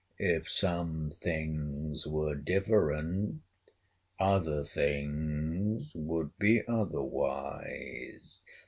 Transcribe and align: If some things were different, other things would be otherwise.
If 0.17 0.49
some 0.49 1.11
things 1.11 2.07
were 2.07 2.33
different, 2.33 3.41
other 4.19 4.63
things 4.63 5.91
would 5.93 6.35
be 6.39 6.63
otherwise. 6.67 8.41